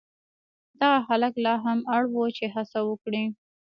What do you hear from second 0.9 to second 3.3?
هلک لا هم اړ و چې هڅه وکړي.